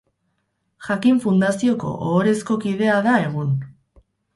[0.87, 3.59] Jakin Fundazioko ohorezko kidea da egun.